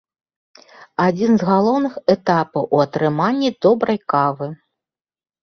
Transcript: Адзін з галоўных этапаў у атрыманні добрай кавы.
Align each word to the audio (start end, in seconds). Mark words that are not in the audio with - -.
Адзін 1.07 1.31
з 1.41 1.47
галоўных 1.49 1.93
этапаў 2.15 2.63
у 2.79 2.81
атрыманні 2.87 3.53
добрай 3.67 3.99
кавы. 4.17 4.51